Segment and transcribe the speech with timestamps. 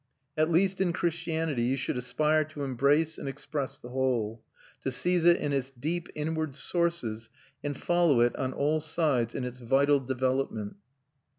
[0.35, 4.43] At least in Christianity you should aspire to embrace and express the whole;
[4.81, 7.29] to seize it in its deep inward sources
[7.63, 10.77] and follow it on all sides in its vital development.